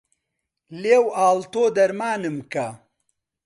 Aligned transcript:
لێو 0.81 1.05
ئاڵ 1.17 1.39
تۆ 1.53 1.63
دەرمانم 1.77 2.37
کە 2.51 2.67